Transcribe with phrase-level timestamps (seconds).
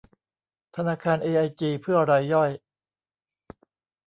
[0.75, 2.51] ธนาคารเอไอจี เพื่อรายย่อย